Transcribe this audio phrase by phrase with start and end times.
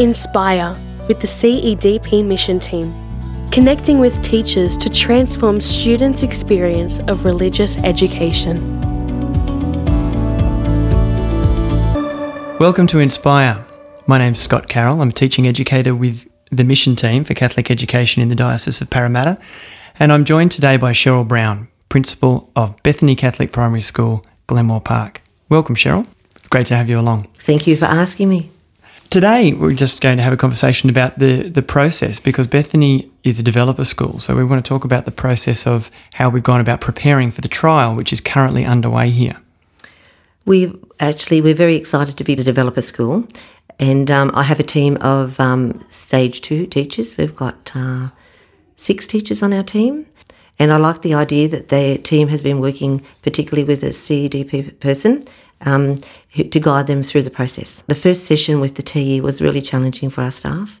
[0.00, 2.92] Inspire with the CEDP mission team,
[3.52, 8.80] connecting with teachers to transform students' experience of religious education.
[12.58, 13.64] Welcome to Inspire.
[14.08, 15.00] My name's Scott Carroll.
[15.00, 18.90] I'm a teaching educator with the mission team for Catholic education in the Diocese of
[18.90, 19.38] Parramatta,
[20.00, 25.22] and I'm joined today by Cheryl Brown, Principal of Bethany Catholic Primary School, Glenmore Park.
[25.48, 26.08] Welcome, Cheryl.
[26.34, 27.28] It's great to have you along.
[27.38, 28.50] Thank you for asking me.
[29.14, 33.38] Today, we're just going to have a conversation about the, the process because Bethany is
[33.38, 34.18] a developer school.
[34.18, 37.40] So, we want to talk about the process of how we've gone about preparing for
[37.40, 39.36] the trial, which is currently underway here.
[40.46, 43.28] We actually we're very excited to be the developer school,
[43.78, 47.16] and um, I have a team of um, stage two teachers.
[47.16, 48.08] We've got uh,
[48.74, 50.06] six teachers on our team,
[50.58, 54.80] and I like the idea that the team has been working particularly with a CEDP
[54.80, 55.24] person
[55.64, 55.98] um,
[56.34, 57.82] to guide them through the process.
[57.86, 60.80] The first session with the TE was really challenging for our staff.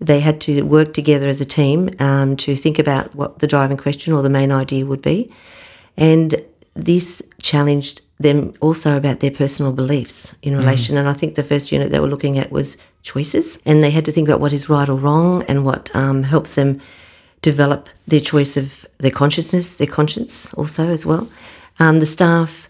[0.00, 3.76] They had to work together as a team um, to think about what the driving
[3.76, 5.32] question or the main idea would be.
[5.96, 6.44] And
[6.74, 10.96] this challenged them also about their personal beliefs in relation.
[10.96, 11.00] Mm.
[11.00, 13.58] And I think the first unit they were looking at was choices.
[13.64, 16.54] And they had to think about what is right or wrong and what um, helps
[16.54, 16.80] them
[17.42, 21.28] develop their choice of their consciousness, their conscience also as well.
[21.78, 22.68] Um, the staff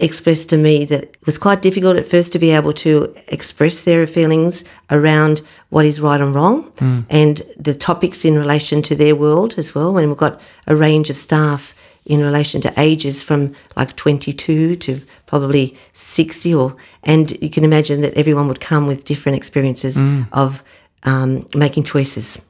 [0.00, 3.82] expressed to me that it was quite difficult at first to be able to express
[3.82, 7.04] their feelings around what is right and wrong mm.
[7.10, 9.92] and the topics in relation to their world as well.
[9.92, 14.98] When we've got a range of staff in relation to ages from like 22 to
[15.26, 20.26] probably 60 or and you can imagine that everyone would come with different experiences mm.
[20.32, 20.62] of
[21.04, 22.42] um, making choices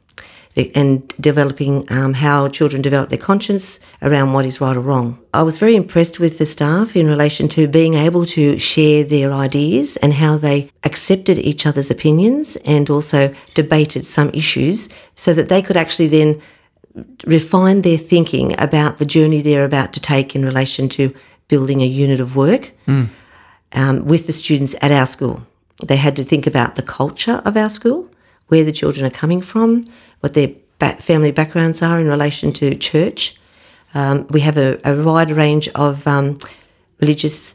[0.74, 5.18] and developing um, how children develop their conscience around what is right or wrong.
[5.32, 9.32] I was very impressed with the staff in relation to being able to share their
[9.32, 15.48] ideas and how they accepted each other's opinions and also debated some issues so that
[15.48, 16.40] they could actually then
[17.26, 21.12] refine their thinking about the journey they're about to take in relation to
[21.48, 23.08] building a unit of work mm.
[23.72, 25.44] um, with the students at our school.
[25.84, 28.08] They had to think about the culture of our school,
[28.48, 29.84] where the children are coming from,
[30.20, 30.48] what their
[31.00, 33.36] family backgrounds are in relation to church.
[33.94, 36.38] Um, we have a, a, wide range of um,
[37.00, 37.54] religious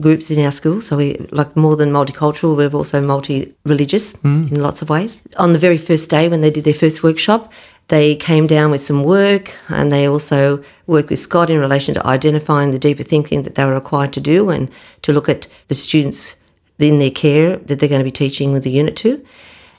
[0.00, 2.56] groups in our school, so we like more than multicultural.
[2.56, 4.50] We're also multi-religious mm.
[4.50, 5.22] in lots of ways.
[5.38, 7.52] On the very first day when they did their first workshop,
[7.88, 12.06] they came down with some work, and they also worked with Scott in relation to
[12.06, 14.70] identifying the deeper thinking that they were required to do, and
[15.02, 16.36] to look at the students
[16.78, 19.24] in their care that they're going to be teaching with the unit to.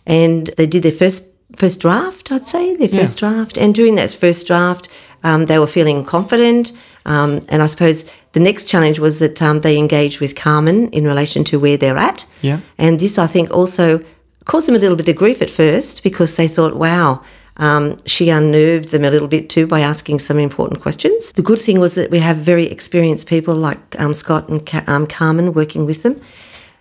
[0.08, 1.24] And they did their first
[1.56, 3.30] first draft, I'd say, their first yeah.
[3.30, 3.58] draft.
[3.58, 4.90] And during that first draft,
[5.24, 6.72] um, they were feeling confident.
[7.06, 11.06] Um, and I suppose the next challenge was that um, they engaged with Carmen in
[11.06, 12.26] relation to where they're at.
[12.42, 12.60] Yeah.
[12.78, 14.04] And this, I think, also
[14.46, 17.24] caused them a little bit of grief at first because they thought, wow,
[17.58, 21.32] um, she unnerved them a little bit too by asking some important questions.
[21.34, 24.84] The good thing was that we have very experienced people like um, Scott and Ca-
[24.86, 26.22] um, Carmen working with them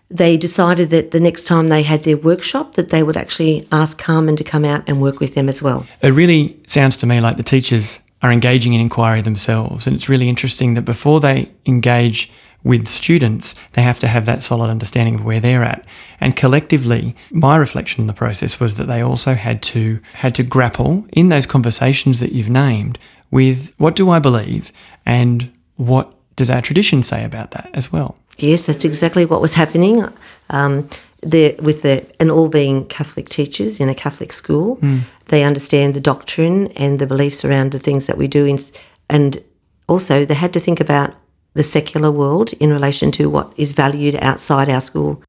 [0.08, 3.98] they decided that the next time they had their workshop that they would actually ask
[3.98, 5.86] Carmen to come out and work with them as well.
[6.02, 10.08] It really sounds to me like the teachers are engaging in inquiry themselves and it's
[10.08, 12.30] really interesting that before they engage
[12.66, 15.84] with students, they have to have that solid understanding of where they're at.
[16.20, 20.42] And collectively, my reflection on the process was that they also had to had to
[20.42, 22.98] grapple in those conversations that you've named
[23.30, 24.72] with what do I believe
[25.04, 28.18] and what does our tradition say about that as well?
[28.36, 30.04] Yes, that's exactly what was happening.
[30.50, 30.88] Um,
[31.22, 35.00] with the and all being Catholic teachers in a Catholic school, mm.
[35.26, 38.44] they understand the doctrine and the beliefs around the things that we do.
[38.44, 38.58] In,
[39.08, 39.42] and
[39.88, 41.14] also, they had to think about
[41.54, 45.22] the secular world in relation to what is valued outside our school.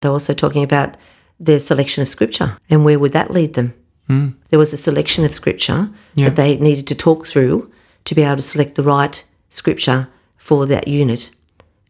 [0.00, 0.96] They're also talking about
[1.38, 3.72] their selection of scripture and where would that lead them.
[4.08, 4.34] Mm.
[4.50, 6.28] There was a selection of scripture yeah.
[6.28, 7.72] that they needed to talk through
[8.04, 11.30] to be able to select the right scripture for that unit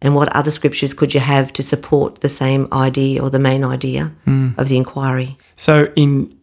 [0.02, 3.64] and what other scriptures could you have to support the same idea or the main
[3.64, 4.56] idea mm.
[4.58, 5.36] of the inquiry?
[5.54, 6.36] So in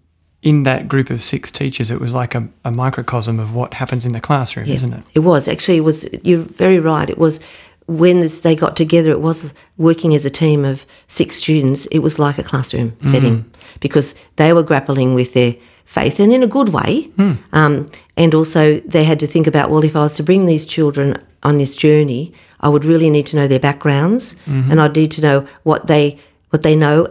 [0.44, 4.06] in that group of six teachers, it was like a, a microcosm of what happens
[4.06, 5.04] in the classroom, yeah, isn't it?
[5.14, 5.78] It was actually.
[5.78, 6.08] It was.
[6.24, 7.10] You're very right.
[7.10, 7.40] It was
[7.88, 9.12] when this, they got together.
[9.12, 11.86] It was working as a team of six students.
[11.88, 13.06] It was like a classroom mm.
[13.06, 13.50] setting
[13.80, 15.56] because they were grappling with their
[15.86, 17.10] faith and in a good way.
[17.16, 17.38] Mm.
[17.54, 20.66] Um, and also, they had to think about well, if I was to bring these
[20.66, 24.72] children on this journey, I would really need to know their backgrounds, mm-hmm.
[24.72, 26.20] and I'd need to know what they
[26.50, 27.08] what they know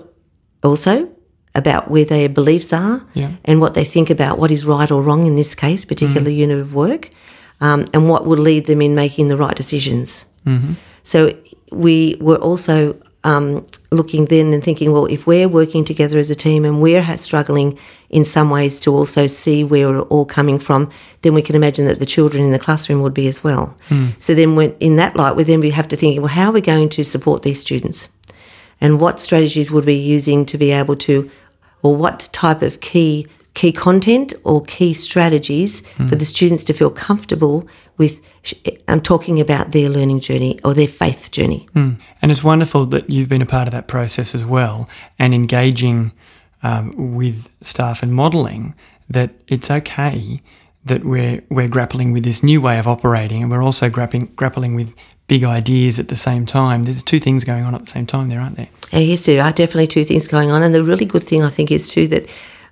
[0.63, 1.11] also
[1.55, 3.33] about where their beliefs are yeah.
[3.45, 6.41] and what they think about what is right or wrong in this case, particular mm-hmm.
[6.41, 7.11] unit of work,
[7.61, 10.27] um, and what would lead them in making the right decisions.
[10.45, 10.75] Mm-hmm.
[11.03, 11.37] So
[11.73, 16.35] we were also um, looking then and thinking, well, if we're working together as a
[16.35, 20.91] team and we're struggling in some ways to also see where we're all coming from,
[21.23, 23.77] then we can imagine that the children in the classroom would be as well.
[24.19, 26.53] So then, when, in that light, we then we have to think, well, how are
[26.53, 28.09] we going to support these students,
[28.81, 31.29] and what strategies would we be using to be able to,
[31.83, 33.27] or what type of key
[33.57, 37.67] key content or key strategies for the students to feel comfortable
[37.97, 38.21] with
[38.87, 41.67] I'm talking about their learning journey or their faith journey.
[41.75, 44.89] And it's wonderful that you've been a part of that process as well
[45.19, 46.13] and engaging
[46.63, 48.75] um, with staff and modelling
[49.09, 50.43] that it's okay
[50.85, 54.75] that we're, we're grappling with this new way of operating and we're also grappling, grappling
[54.75, 54.95] with
[55.29, 56.83] big ideas at the same time.
[56.83, 58.69] There's two things going on at the same time there, aren't there?
[58.93, 61.49] Uh, yes, there are definitely two things going on, and the really good thing I
[61.49, 62.29] think is too that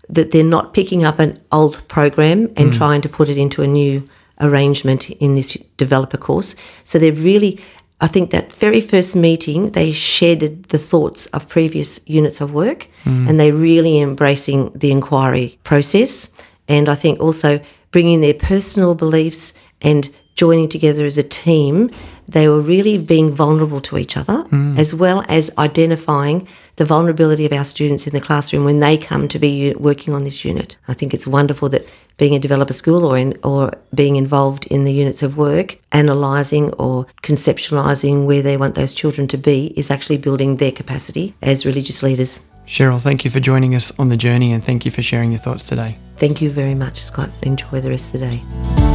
[0.09, 2.75] that they're not picking up an old program and mm.
[2.75, 4.09] trying to put it into a new
[4.41, 6.57] arrangement in this developer course.
[6.85, 7.61] So they're really,
[8.01, 12.89] I think that very first meeting they shared the thoughts of previous units of work,
[13.05, 13.29] mm.
[13.29, 16.29] and they're really embracing the inquiry process.
[16.69, 17.61] And I think also
[17.91, 21.91] bringing their personal beliefs and joining together as a team,
[22.27, 24.79] they were really being vulnerable to each other, mm.
[24.79, 29.29] as well as identifying the vulnerability of our students in the classroom when they come
[29.29, 30.77] to be working on this unit.
[30.89, 34.85] I think it's wonderful that being a developer school or in, or being involved in
[34.85, 39.91] the units of work, analysing or conceptualising where they want those children to be is
[39.91, 42.45] actually building their capacity as religious leaders.
[42.67, 45.41] Cheryl, thank you for joining us on the journey and thank you for sharing your
[45.41, 45.99] thoughts today.
[46.17, 47.37] Thank you very much, Scott.
[47.43, 48.94] Enjoy the rest of the day.